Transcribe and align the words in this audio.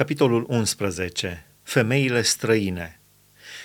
Capitolul 0.00 0.44
11. 0.48 1.46
Femeile 1.62 2.22
străine 2.22 3.00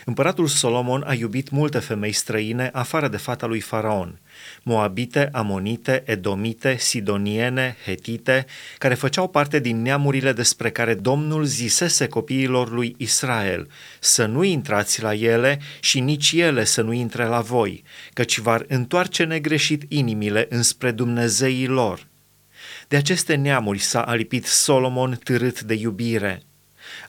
Împăratul 0.05 0.47
Solomon 0.47 1.03
a 1.07 1.13
iubit 1.13 1.49
multe 1.49 1.79
femei 1.79 2.11
străine 2.11 2.69
afară 2.73 3.07
de 3.07 3.17
fata 3.17 3.45
lui 3.45 3.59
Faraon, 3.59 4.19
moabite, 4.63 5.29
amonite, 5.31 6.03
edomite, 6.05 6.75
sidoniene, 6.79 7.75
hetite, 7.85 8.45
care 8.77 8.93
făceau 8.93 9.27
parte 9.27 9.59
din 9.59 9.81
neamurile 9.81 10.33
despre 10.33 10.69
care 10.69 10.93
Domnul 10.93 11.43
zisese 11.43 12.07
copiilor 12.07 12.71
lui 12.71 12.95
Israel, 12.97 13.69
să 13.99 14.25
nu 14.25 14.43
intrați 14.43 15.01
la 15.01 15.13
ele 15.13 15.59
și 15.79 15.99
nici 15.99 16.31
ele 16.31 16.63
să 16.63 16.81
nu 16.81 16.93
intre 16.93 17.25
la 17.25 17.41
voi, 17.41 17.83
căci 18.13 18.37
v-ar 18.37 18.65
întoarce 18.67 19.23
negreșit 19.23 19.91
inimile 19.91 20.45
înspre 20.49 20.91
Dumnezeii 20.91 21.67
lor. 21.67 22.07
De 22.87 22.95
aceste 22.95 23.35
neamuri 23.35 23.79
s-a 23.79 24.01
alipit 24.01 24.45
Solomon 24.45 25.19
târât 25.23 25.61
de 25.61 25.73
iubire. 25.73 26.41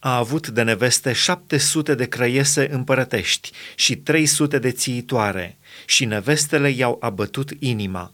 A 0.00 0.16
avut 0.16 0.48
de 0.48 0.62
neveste 0.62 1.12
700 1.12 1.94
de 1.94 2.06
crăiese 2.08 2.72
împărătești 2.72 3.50
și 3.74 3.96
300 3.96 4.58
de 4.58 4.70
țiitoare 4.70 5.58
și 5.86 6.04
nevestele 6.04 6.70
i-au 6.70 6.96
abătut 7.00 7.50
inima. 7.58 8.12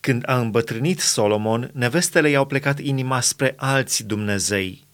Când 0.00 0.22
a 0.26 0.38
îmbătrânit 0.38 1.00
Solomon, 1.00 1.70
nevestele 1.72 2.28
i-au 2.30 2.46
plecat 2.46 2.78
inima 2.78 3.20
spre 3.20 3.54
alți 3.56 4.04
Dumnezei. 4.04 4.86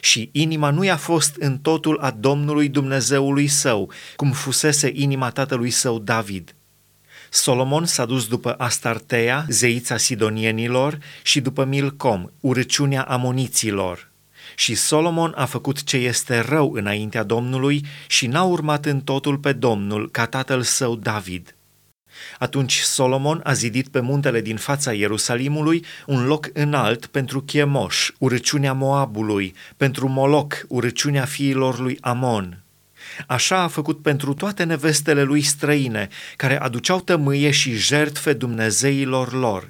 Și 0.00 0.28
inima 0.32 0.70
nu 0.70 0.84
i-a 0.84 0.96
fost 0.96 1.36
în 1.38 1.58
totul 1.58 1.98
a 1.98 2.10
Domnului 2.10 2.68
Dumnezeului 2.68 3.46
său, 3.46 3.90
cum 4.16 4.32
fusese 4.32 4.90
inima 4.94 5.30
tatălui 5.30 5.70
său 5.70 5.98
David– 5.98 6.54
Solomon 7.34 7.84
s-a 7.84 8.04
dus 8.04 8.26
după 8.26 8.54
Astartea, 8.58 9.44
zeița 9.48 9.96
sidonienilor, 9.96 10.98
și 11.22 11.40
după 11.40 11.64
Milcom, 11.64 12.26
urăciunea 12.40 13.02
amoniților. 13.02 14.10
Și 14.54 14.74
Solomon 14.74 15.32
a 15.36 15.44
făcut 15.44 15.82
ce 15.82 15.96
este 15.96 16.40
rău 16.40 16.72
înaintea 16.72 17.22
Domnului 17.22 17.84
și 18.06 18.26
n-a 18.26 18.42
urmat 18.42 18.84
în 18.84 19.00
totul 19.00 19.38
pe 19.38 19.52
Domnul 19.52 20.10
ca 20.10 20.26
tatăl 20.26 20.62
său 20.62 20.96
David. 20.96 21.56
Atunci 22.38 22.78
Solomon 22.78 23.40
a 23.44 23.52
zidit 23.52 23.88
pe 23.88 24.00
muntele 24.00 24.40
din 24.40 24.56
fața 24.56 24.92
Ierusalimului 24.92 25.84
un 26.06 26.26
loc 26.26 26.50
înalt 26.52 27.06
pentru 27.06 27.40
Chemoș, 27.42 28.10
urăciunea 28.18 28.72
Moabului, 28.72 29.54
pentru 29.76 30.08
Moloc, 30.08 30.64
urăciunea 30.68 31.24
fiilor 31.24 31.78
lui 31.78 31.98
Amon, 32.00 32.62
Așa 33.26 33.58
a 33.58 33.68
făcut 33.68 34.02
pentru 34.02 34.34
toate 34.34 34.64
nevestele 34.64 35.22
lui 35.22 35.42
străine, 35.42 36.08
care 36.36 36.60
aduceau 36.60 37.00
tămâie 37.00 37.50
și 37.50 37.72
jertfe 37.72 38.32
Dumnezeilor 38.32 39.32
lor. 39.32 39.68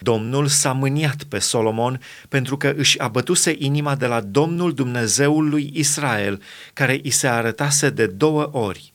Domnul 0.00 0.46
s-a 0.46 0.72
mâniat 0.72 1.22
pe 1.22 1.38
Solomon 1.38 2.00
pentru 2.28 2.56
că 2.56 2.74
își 2.76 2.98
abătuse 2.98 3.54
inima 3.58 3.94
de 3.94 4.06
la 4.06 4.20
Domnul 4.20 4.74
Dumnezeul 4.74 5.48
lui 5.48 5.70
Israel, 5.74 6.42
care 6.72 7.00
îi 7.02 7.10
se 7.10 7.28
arătase 7.28 7.90
de 7.90 8.06
două 8.06 8.48
ori. 8.52 8.94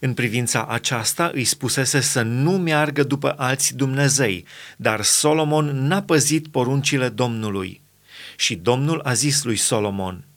În 0.00 0.14
privința 0.14 0.66
aceasta 0.66 1.30
îi 1.34 1.44
spusese 1.44 2.00
să 2.00 2.22
nu 2.22 2.50
meargă 2.50 3.02
după 3.02 3.34
alți 3.36 3.76
Dumnezei, 3.76 4.46
dar 4.76 5.02
Solomon 5.02 5.86
n-a 5.86 6.02
păzit 6.02 6.48
poruncile 6.48 7.08
Domnului. 7.08 7.82
Și 8.36 8.54
Domnul 8.54 9.00
a 9.00 9.12
zis 9.12 9.44
lui 9.44 9.56
Solomon– 9.56 10.24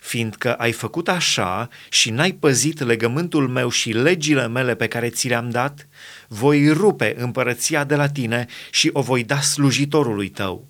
fiindcă 0.00 0.54
ai 0.54 0.72
făcut 0.72 1.08
așa 1.08 1.68
și 1.88 2.10
n-ai 2.10 2.32
păzit 2.32 2.80
legământul 2.80 3.48
meu 3.48 3.68
și 3.68 3.92
legile 3.92 4.48
mele 4.48 4.74
pe 4.74 4.86
care 4.86 5.08
ți 5.08 5.28
le-am 5.28 5.50
dat, 5.50 5.88
voi 6.28 6.72
rupe 6.72 7.14
împărăția 7.18 7.84
de 7.84 7.94
la 7.94 8.08
tine 8.08 8.46
și 8.70 8.90
o 8.92 9.00
voi 9.00 9.24
da 9.24 9.40
slujitorului 9.40 10.28
tău. 10.28 10.68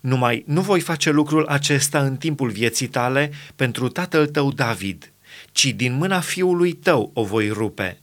Numai 0.00 0.42
nu 0.46 0.60
voi 0.60 0.80
face 0.80 1.10
lucrul 1.10 1.46
acesta 1.46 2.02
în 2.02 2.16
timpul 2.16 2.50
vieții 2.50 2.88
tale 2.88 3.30
pentru 3.56 3.88
tatăl 3.88 4.26
tău 4.26 4.52
David, 4.52 5.12
ci 5.52 5.66
din 5.66 5.92
mâna 5.92 6.20
fiului 6.20 6.72
tău 6.72 7.10
o 7.14 7.24
voi 7.24 7.48
rupe 7.48 8.00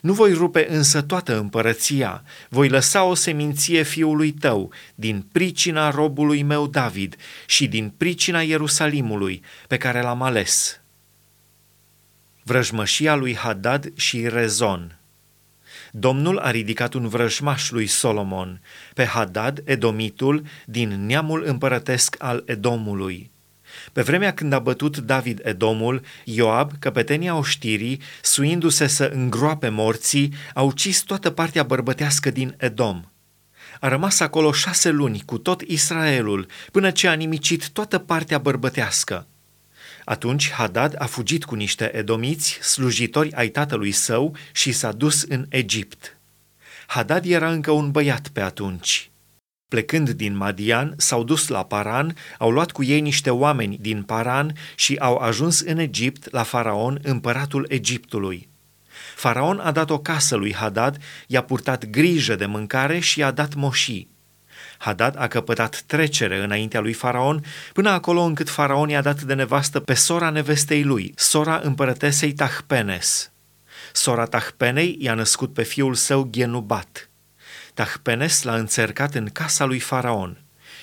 nu 0.00 0.12
voi 0.12 0.32
rupe 0.32 0.66
însă 0.68 1.02
toată 1.02 1.38
împărăția, 1.38 2.22
voi 2.48 2.68
lăsa 2.68 3.04
o 3.04 3.14
seminție 3.14 3.82
fiului 3.82 4.32
tău, 4.32 4.72
din 4.94 5.26
pricina 5.32 5.90
robului 5.90 6.42
meu 6.42 6.66
David 6.66 7.16
și 7.46 7.68
din 7.68 7.88
pricina 7.96 8.42
Ierusalimului, 8.42 9.42
pe 9.68 9.76
care 9.76 10.02
l-am 10.02 10.22
ales. 10.22 10.80
Vrăjmășia 12.42 13.14
lui 13.14 13.36
Hadad 13.36 13.96
și 13.96 14.28
Rezon 14.28 14.96
Domnul 15.94 16.38
a 16.38 16.50
ridicat 16.50 16.94
un 16.94 17.08
vrăjmaș 17.08 17.70
lui 17.70 17.86
Solomon, 17.86 18.60
pe 18.94 19.04
Hadad, 19.04 19.62
Edomitul, 19.64 20.44
din 20.66 21.06
neamul 21.06 21.44
împărătesc 21.46 22.16
al 22.18 22.42
Edomului. 22.46 23.31
Pe 23.92 24.02
vremea 24.02 24.34
când 24.34 24.52
a 24.52 24.58
bătut 24.58 24.98
David 24.98 25.40
Edomul, 25.44 26.02
Ioab, 26.24 26.72
căpetenia 26.78 27.36
oștirii, 27.36 28.00
suindu-se 28.22 28.86
să 28.86 29.04
îngroape 29.04 29.68
morții, 29.68 30.34
a 30.54 30.62
ucis 30.62 31.00
toată 31.00 31.30
partea 31.30 31.62
bărbătească 31.62 32.30
din 32.30 32.54
Edom. 32.58 33.04
A 33.80 33.88
rămas 33.88 34.20
acolo 34.20 34.52
șase 34.52 34.90
luni 34.90 35.22
cu 35.24 35.38
tot 35.38 35.60
Israelul, 35.60 36.46
până 36.72 36.90
ce 36.90 37.08
a 37.08 37.12
nimicit 37.12 37.68
toată 37.68 37.98
partea 37.98 38.38
bărbătească. 38.38 39.26
Atunci 40.04 40.50
Hadad 40.50 40.94
a 40.98 41.06
fugit 41.06 41.44
cu 41.44 41.54
niște 41.54 41.96
edomiți, 41.96 42.58
slujitori 42.62 43.32
ai 43.32 43.48
tatălui 43.48 43.90
său, 43.90 44.36
și 44.52 44.72
s-a 44.72 44.92
dus 44.92 45.22
în 45.22 45.46
Egipt. 45.48 46.16
Hadad 46.86 47.24
era 47.24 47.50
încă 47.50 47.70
un 47.70 47.90
băiat 47.90 48.28
pe 48.28 48.40
atunci. 48.40 49.11
Plecând 49.72 50.10
din 50.10 50.36
Madian, 50.36 50.94
s-au 50.96 51.24
dus 51.24 51.48
la 51.48 51.64
Paran, 51.64 52.16
au 52.38 52.50
luat 52.50 52.70
cu 52.70 52.82
ei 52.82 53.00
niște 53.00 53.30
oameni 53.30 53.78
din 53.80 54.02
Paran 54.02 54.54
și 54.74 54.96
au 54.96 55.16
ajuns 55.16 55.60
în 55.60 55.78
Egipt 55.78 56.30
la 56.30 56.42
Faraon, 56.42 56.98
împăratul 57.02 57.66
Egiptului. 57.68 58.48
Faraon 59.14 59.58
a 59.58 59.70
dat 59.70 59.90
o 59.90 59.98
casă 59.98 60.36
lui 60.36 60.54
Hadad, 60.54 60.96
i-a 61.26 61.42
purtat 61.42 61.86
grijă 61.86 62.34
de 62.34 62.46
mâncare 62.46 62.98
și 62.98 63.18
i-a 63.18 63.30
dat 63.30 63.54
moșii. 63.54 64.08
Hadad 64.78 65.14
a 65.18 65.28
căpătat 65.28 65.82
trecere 65.86 66.42
înaintea 66.42 66.80
lui 66.80 66.92
Faraon, 66.92 67.44
până 67.72 67.90
acolo 67.90 68.20
încât 68.20 68.48
Faraon 68.48 68.88
i-a 68.88 69.02
dat 69.02 69.22
de 69.22 69.34
nevastă 69.34 69.80
pe 69.80 69.94
sora 69.94 70.30
nevestei 70.30 70.82
lui, 70.82 71.12
sora 71.16 71.60
împărătesei 71.62 72.32
Tahpenes. 72.32 73.30
Sora 73.92 74.24
Tahpenei 74.24 74.96
i-a 75.00 75.14
născut 75.14 75.52
pe 75.52 75.62
fiul 75.62 75.94
său 75.94 76.28
Genubat. 76.30 77.11
Tahpenes 77.74 78.42
l-a 78.42 78.54
înțercat 78.54 79.14
în 79.14 79.28
casa 79.28 79.64
lui 79.64 79.78
Faraon 79.78 80.42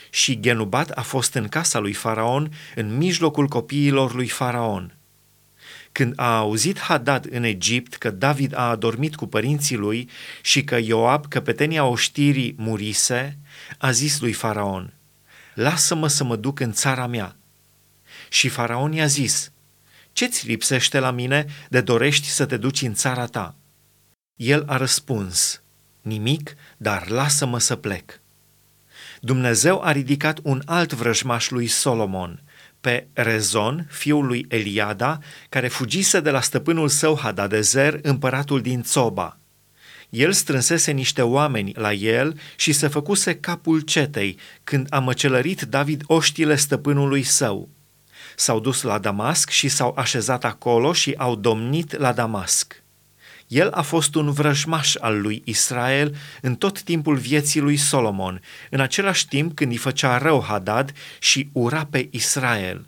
și 0.10 0.40
Genubat 0.40 0.90
a 0.90 1.02
fost 1.02 1.34
în 1.34 1.48
casa 1.48 1.80
lui 1.80 1.94
Faraon, 1.94 2.52
în 2.76 2.98
mijlocul 2.98 3.48
copiilor 3.48 4.14
lui 4.14 4.28
Faraon. 4.28 4.94
Când 5.92 6.14
a 6.16 6.38
auzit 6.38 6.80
Hadad 6.80 7.28
în 7.32 7.44
Egipt 7.44 7.96
că 7.96 8.10
David 8.10 8.56
a 8.56 8.70
adormit 8.70 9.16
cu 9.16 9.28
părinții 9.28 9.76
lui 9.76 10.10
și 10.42 10.64
că 10.64 10.78
Ioab, 10.78 11.28
căpetenia 11.28 11.86
oștirii, 11.86 12.56
murise, 12.58 13.38
a 13.78 13.92
zis 13.92 14.20
lui 14.20 14.34
Faraon, 14.34 14.94
Lasă-mă 15.54 16.08
să 16.08 16.24
mă 16.24 16.36
duc 16.36 16.60
în 16.60 16.72
țara 16.72 17.08
mea. 17.08 17.36
Și 18.30 18.50
Faraon 18.50 18.92
i-a 18.94 19.06
zis, 19.06 19.52
Ce-ți 20.12 20.48
lipsește 20.48 21.00
la 21.00 21.12
mine 21.12 21.46
de 21.70 21.82
dorești 21.82 22.28
să 22.28 22.46
te 22.46 22.58
duci 22.58 22.82
în 22.82 22.94
țara 22.94 23.26
ta? 23.26 23.56
El 24.36 24.64
a 24.68 24.78
răspuns, 24.78 25.62
Nimic, 26.02 26.56
dar 26.78 27.10
lasă-mă 27.10 27.60
să 27.60 27.76
plec. 27.76 28.20
Dumnezeu 29.22 29.82
a 29.82 29.92
ridicat 29.92 30.40
un 30.44 30.62
alt 30.66 30.94
vrăjmaș 30.94 31.50
lui 31.50 31.68
Solomon, 31.68 32.42
pe 32.82 33.08
Rezon, 33.14 33.88
fiul 33.90 34.26
lui 34.26 34.46
Eliada, 34.50 35.20
care 35.50 35.68
fugise 35.68 36.20
de 36.20 36.30
la 36.30 36.42
stăpânul 36.42 36.88
său 36.88 37.18
Hadadezer, 37.22 38.00
împăratul 38.02 38.62
din 38.62 38.84
Țoba. 38.84 39.38
El 40.10 40.32
strânsese 40.32 40.92
niște 40.92 41.22
oameni 41.22 41.74
la 41.76 41.94
el 41.94 42.40
și 42.56 42.72
se 42.72 42.88
făcuse 42.88 43.36
capul 43.36 43.80
cetei 43.80 44.38
când 44.64 44.88
a 44.90 45.00
măcelărit 45.00 45.62
David 45.62 46.04
oștile 46.06 46.56
stăpânului 46.56 47.24
său. 47.24 47.70
S-au 48.36 48.60
dus 48.60 48.82
la 48.82 49.00
Damasc 49.00 49.50
și 49.50 49.68
s-au 49.68 49.94
așezat 49.98 50.44
acolo 50.44 50.94
și 50.94 51.14
au 51.18 51.36
domnit 51.36 51.98
la 51.98 52.14
Damasc. 52.14 52.84
El 53.50 53.72
a 53.72 53.82
fost 53.82 54.16
un 54.16 54.32
vrăjmaș 54.32 54.96
al 54.96 55.22
lui 55.22 55.42
Israel 55.46 56.16
în 56.42 56.56
tot 56.56 56.82
timpul 56.82 57.18
vieții 57.18 57.60
lui 57.60 57.78
Solomon, 57.78 58.42
în 58.70 58.80
același 58.80 59.28
timp 59.28 59.56
când 59.56 59.72
îi 59.72 59.78
făcea 59.78 60.18
rău 60.18 60.44
Hadad 60.44 60.94
și 61.20 61.50
ura 61.52 61.86
pe 61.86 62.08
Israel. 62.12 62.86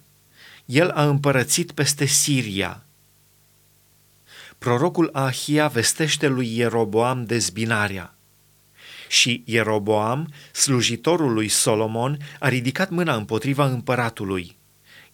El 0.66 0.90
a 0.90 1.06
împărățit 1.06 1.72
peste 1.72 2.06
Siria. 2.06 2.84
Prorocul 4.58 5.10
Ahia 5.14 5.68
vestește 5.68 6.28
lui 6.28 6.58
Ieroboam 6.58 7.26
dezbinarea. 7.26 8.16
Și 9.08 9.44
Ieroboam, 9.46 10.34
slujitorul 10.52 11.34
lui 11.34 11.48
Solomon, 11.48 12.18
a 12.40 12.48
ridicat 12.48 12.90
mâna 12.90 13.16
împotriva 13.16 13.66
împăratului– 13.66 14.56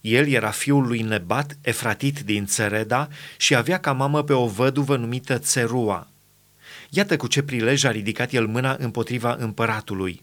el 0.00 0.28
era 0.28 0.50
fiul 0.50 0.86
lui 0.86 1.02
Nebat, 1.02 1.58
efratit 1.60 2.20
din 2.20 2.46
Țereda, 2.46 3.08
și 3.36 3.54
avea 3.54 3.78
ca 3.78 3.92
mamă 3.92 4.22
pe 4.22 4.32
o 4.32 4.46
văduvă 4.46 4.96
numită 4.96 5.38
Țerua. 5.38 6.08
Iată 6.90 7.16
cu 7.16 7.26
ce 7.26 7.42
prilej 7.42 7.84
a 7.84 7.90
ridicat 7.90 8.32
el 8.32 8.46
mâna 8.46 8.76
împotriva 8.78 9.36
împăratului. 9.38 10.22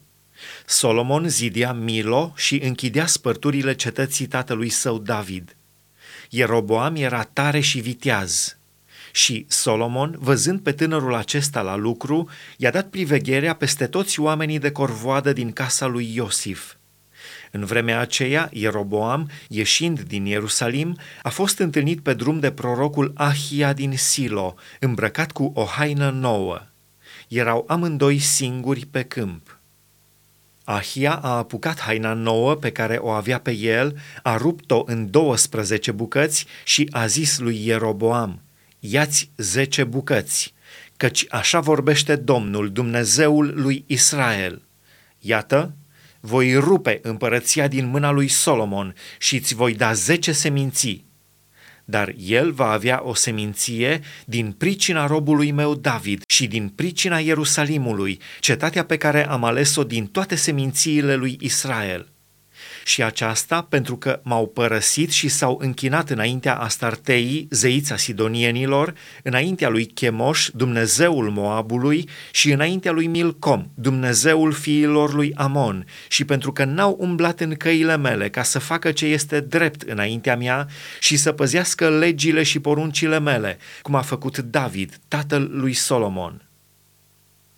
Solomon 0.66 1.28
zidia 1.28 1.72
Milo 1.72 2.32
și 2.36 2.60
închidea 2.62 3.06
spărturile 3.06 3.74
cetății 3.74 4.26
tatălui 4.26 4.68
său 4.68 4.98
David. 4.98 5.56
Ieroboam 6.30 6.96
era 6.96 7.22
tare 7.22 7.60
și 7.60 7.78
viteaz. 7.78 8.56
Și 9.12 9.44
Solomon, 9.48 10.16
văzând 10.18 10.60
pe 10.60 10.72
tânărul 10.72 11.14
acesta 11.14 11.60
la 11.60 11.76
lucru, 11.76 12.28
i-a 12.56 12.70
dat 12.70 12.88
privegherea 12.88 13.54
peste 13.54 13.86
toți 13.86 14.20
oamenii 14.20 14.58
de 14.58 14.70
corvoadă 14.70 15.32
din 15.32 15.52
casa 15.52 15.86
lui 15.86 16.14
Iosif. 16.14 16.75
În 17.50 17.64
vremea 17.64 18.00
aceea, 18.00 18.48
Ieroboam, 18.52 19.30
ieșind 19.48 20.00
din 20.00 20.24
Ierusalim, 20.24 20.98
a 21.22 21.28
fost 21.28 21.58
întâlnit 21.58 22.00
pe 22.00 22.14
drum 22.14 22.40
de 22.40 22.50
prorocul 22.50 23.12
Ahia 23.14 23.72
din 23.72 23.96
Silo, 23.96 24.54
îmbrăcat 24.80 25.32
cu 25.32 25.52
o 25.54 25.64
haină 25.64 26.10
nouă. 26.10 26.62
Erau 27.28 27.64
amândoi 27.68 28.18
singuri 28.18 28.86
pe 28.90 29.02
câmp. 29.02 29.58
Ahia 30.64 31.14
a 31.14 31.36
apucat 31.36 31.80
haina 31.80 32.12
nouă 32.12 32.54
pe 32.54 32.70
care 32.70 32.96
o 32.96 33.08
avea 33.08 33.40
pe 33.40 33.52
el, 33.52 33.98
a 34.22 34.36
rupt-o 34.36 34.82
în 34.86 35.10
12 35.10 35.92
bucăți 35.92 36.46
și 36.64 36.88
a 36.90 37.06
zis 37.06 37.38
lui 37.38 37.66
Ieroboam, 37.66 38.40
Iați 38.80 39.30
zece 39.36 39.84
bucăți, 39.84 40.54
căci 40.96 41.26
așa 41.28 41.60
vorbește 41.60 42.16
Domnul, 42.16 42.72
Dumnezeul 42.72 43.52
lui 43.54 43.84
Israel. 43.86 44.62
Iată, 45.20 45.72
voi 46.26 46.54
rupe 46.54 46.98
împărăția 47.02 47.68
din 47.68 47.86
mâna 47.86 48.10
lui 48.10 48.28
Solomon 48.28 48.94
și 49.18 49.36
îți 49.36 49.54
voi 49.54 49.74
da 49.74 49.92
zece 49.92 50.32
seminții. 50.32 51.04
Dar 51.84 52.14
el 52.18 52.52
va 52.52 52.70
avea 52.70 53.00
o 53.04 53.14
seminție 53.14 54.00
din 54.24 54.52
pricina 54.52 55.06
robului 55.06 55.50
meu 55.50 55.74
David 55.74 56.22
și 56.26 56.46
din 56.46 56.68
pricina 56.68 57.18
Ierusalimului, 57.18 58.20
cetatea 58.40 58.84
pe 58.84 58.96
care 58.96 59.28
am 59.28 59.44
ales-o 59.44 59.84
din 59.84 60.06
toate 60.06 60.34
semințiile 60.34 61.14
lui 61.14 61.36
Israel 61.40 62.15
și 62.86 63.02
aceasta 63.02 63.62
pentru 63.62 63.96
că 63.96 64.20
m-au 64.22 64.46
părăsit 64.46 65.10
și 65.10 65.28
s-au 65.28 65.58
închinat 65.62 66.10
înaintea 66.10 66.54
Astartei, 66.54 67.46
zeița 67.50 67.96
sidonienilor, 67.96 68.94
înaintea 69.22 69.68
lui 69.68 69.86
Chemoș, 69.86 70.48
Dumnezeul 70.54 71.30
Moabului, 71.30 72.08
și 72.30 72.50
înaintea 72.50 72.92
lui 72.92 73.06
Milcom, 73.06 73.66
Dumnezeul 73.74 74.52
fiilor 74.52 75.14
lui 75.14 75.32
Amon, 75.34 75.86
și 76.08 76.24
pentru 76.24 76.52
că 76.52 76.64
n-au 76.64 76.96
umblat 77.00 77.40
în 77.40 77.54
căile 77.54 77.96
mele 77.96 78.28
ca 78.28 78.42
să 78.42 78.58
facă 78.58 78.92
ce 78.92 79.06
este 79.06 79.40
drept 79.40 79.82
înaintea 79.82 80.36
mea 80.36 80.68
și 81.00 81.16
să 81.16 81.32
păzească 81.32 81.88
legile 81.88 82.42
și 82.42 82.58
poruncile 82.58 83.20
mele, 83.20 83.58
cum 83.82 83.94
a 83.94 84.02
făcut 84.02 84.38
David, 84.38 85.00
tatăl 85.08 85.50
lui 85.52 85.72
Solomon. 85.72 86.45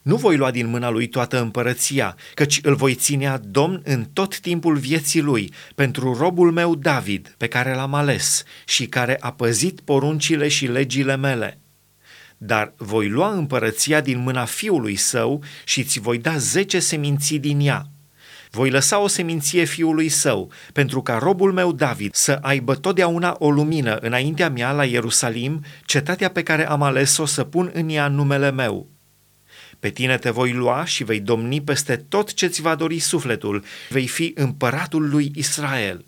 Nu 0.08 0.16
voi 0.16 0.36
lua 0.36 0.50
din 0.50 0.66
mâna 0.66 0.90
lui 0.90 1.06
toată 1.06 1.40
împărăția, 1.40 2.16
căci 2.34 2.60
îl 2.62 2.74
voi 2.74 2.94
ținea 2.94 3.40
domn 3.44 3.80
în 3.84 4.04
tot 4.12 4.38
timpul 4.38 4.76
vieții 4.76 5.20
lui, 5.20 5.52
pentru 5.74 6.14
robul 6.14 6.52
meu 6.52 6.74
David, 6.74 7.34
pe 7.36 7.46
care 7.46 7.74
l-am 7.74 7.94
ales 7.94 8.42
și 8.64 8.86
care 8.86 9.16
a 9.20 9.32
păzit 9.32 9.80
poruncile 9.80 10.48
și 10.48 10.66
legile 10.66 11.16
mele. 11.16 11.60
Dar 12.38 12.72
voi 12.76 13.08
lua 13.08 13.32
împărăția 13.32 14.00
din 14.00 14.18
mâna 14.18 14.44
fiului 14.44 14.96
său 14.96 15.42
și 15.64 15.84
ți 15.84 16.00
voi 16.00 16.18
da 16.18 16.36
zece 16.36 16.78
seminții 16.78 17.38
din 17.38 17.60
ea. 17.60 17.86
Voi 18.50 18.70
lăsa 18.70 18.98
o 18.98 19.06
seminție 19.06 19.64
fiului 19.64 20.08
său, 20.08 20.50
pentru 20.72 21.02
ca 21.02 21.18
robul 21.18 21.52
meu 21.52 21.72
David 21.72 22.14
să 22.14 22.38
aibă 22.42 22.74
totdeauna 22.74 23.36
o 23.38 23.50
lumină 23.50 23.96
înaintea 23.96 24.50
mea 24.50 24.72
la 24.72 24.84
Ierusalim, 24.84 25.64
cetatea 25.84 26.28
pe 26.28 26.42
care 26.42 26.68
am 26.68 26.82
ales-o 26.82 27.24
să 27.24 27.44
pun 27.44 27.70
în 27.74 27.88
ea 27.88 28.08
numele 28.08 28.50
meu 28.50 28.97
pe 29.80 29.90
tine 29.90 30.18
te 30.18 30.30
voi 30.30 30.52
lua 30.52 30.84
și 30.84 31.04
vei 31.04 31.20
domni 31.20 31.62
peste 31.62 31.96
tot 31.96 32.34
ce 32.34 32.46
ți 32.46 32.60
va 32.60 32.74
dori 32.74 32.98
sufletul, 32.98 33.64
vei 33.88 34.06
fi 34.06 34.32
împăratul 34.36 35.08
lui 35.08 35.32
Israel. 35.34 36.04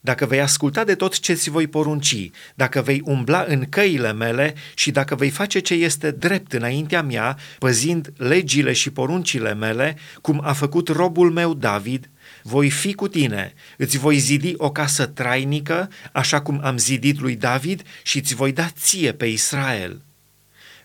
Dacă 0.00 0.26
vei 0.26 0.40
asculta 0.40 0.84
de 0.84 0.94
tot 0.94 1.18
ce 1.18 1.34
ți 1.34 1.50
voi 1.50 1.66
porunci, 1.66 2.30
dacă 2.54 2.82
vei 2.82 3.02
umbla 3.04 3.44
în 3.48 3.64
căile 3.68 4.12
mele 4.12 4.54
și 4.74 4.90
dacă 4.90 5.14
vei 5.14 5.30
face 5.30 5.58
ce 5.58 5.74
este 5.74 6.10
drept 6.10 6.52
înaintea 6.52 7.02
mea, 7.02 7.38
păzind 7.58 8.12
legile 8.16 8.72
și 8.72 8.90
poruncile 8.90 9.54
mele, 9.54 9.96
cum 10.20 10.40
a 10.44 10.52
făcut 10.52 10.88
robul 10.88 11.30
meu 11.30 11.54
David, 11.54 12.10
voi 12.42 12.70
fi 12.70 12.92
cu 12.92 13.08
tine, 13.08 13.54
îți 13.76 13.98
voi 13.98 14.18
zidi 14.18 14.54
o 14.56 14.70
casă 14.70 15.06
trainică, 15.06 15.90
așa 16.12 16.40
cum 16.40 16.60
am 16.62 16.78
zidit 16.78 17.20
lui 17.20 17.36
David 17.36 17.82
și 18.02 18.18
îți 18.18 18.34
voi 18.34 18.52
da 18.52 18.68
ție 18.68 19.12
pe 19.12 19.26
Israel. 19.26 20.02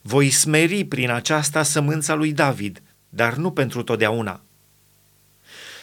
Voi 0.06 0.30
smeri 0.30 0.84
prin 0.84 1.10
aceasta 1.10 1.64
sămânța 1.64 2.14
lui 2.14 2.34
David, 2.34 2.82
dar 3.10 3.36
nu 3.36 3.52
pentru 3.52 3.84
totdeauna. 3.84 4.42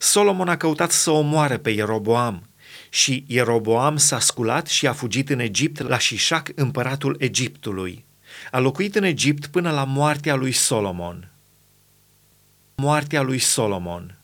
Solomon 0.01 0.49
a 0.49 0.57
căutat 0.57 0.91
să 0.91 1.11
omoare 1.11 1.59
pe 1.59 1.71
Ieroboam 1.71 2.49
și 2.89 3.25
Ieroboam 3.27 3.97
s-a 3.97 4.19
sculat 4.19 4.67
și 4.67 4.87
a 4.87 4.93
fugit 4.93 5.31
în 5.31 5.39
Egipt 5.39 5.81
la 5.81 5.99
Șișac, 5.99 6.51
împăratul 6.55 7.17
Egiptului. 7.19 8.05
A 8.51 8.59
locuit 8.59 8.95
în 8.95 9.03
Egipt 9.03 9.47
până 9.47 9.71
la 9.71 9.85
moartea 9.85 10.35
lui 10.35 10.53
Solomon. 10.53 11.31
Moartea 12.75 13.23
lui 13.23 13.39
Solomon 13.39 14.21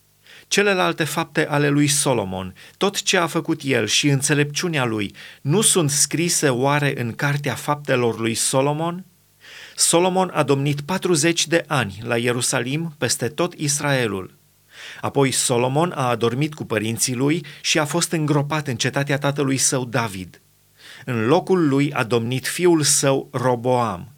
celelalte 0.49 1.05
fapte 1.05 1.47
ale 1.47 1.69
lui 1.69 1.87
Solomon, 1.87 2.55
tot 2.77 3.03
ce 3.03 3.17
a 3.17 3.27
făcut 3.27 3.61
el 3.65 3.87
și 3.87 4.09
înțelepciunea 4.09 4.85
lui, 4.85 5.15
nu 5.41 5.61
sunt 5.61 5.91
scrise 5.91 6.49
oare 6.49 7.01
în 7.01 7.13
cartea 7.13 7.55
faptelor 7.55 8.19
lui 8.19 8.35
Solomon? 8.35 9.05
Solomon 9.79 10.31
a 10.35 10.43
domnit 10.43 10.81
40 10.81 11.47
de 11.47 11.65
ani 11.67 11.99
la 12.03 12.17
Ierusalim 12.17 12.95
peste 12.99 13.29
tot 13.29 13.55
Israelul. 13.55 14.35
Apoi 15.01 15.31
Solomon 15.31 15.93
a 15.93 16.09
adormit 16.09 16.55
cu 16.55 16.65
părinții 16.65 17.15
lui 17.15 17.45
și 17.61 17.79
a 17.79 17.85
fost 17.85 18.13
îngropat 18.13 18.67
în 18.67 18.77
cetatea 18.77 19.19
tatălui 19.19 19.57
său 19.57 19.85
David. 19.85 20.41
În 21.05 21.27
locul 21.27 21.69
lui 21.69 21.93
a 21.93 22.05
domnit 22.05 22.47
fiul 22.47 22.83
său 22.83 23.29
Roboam. 23.33 24.16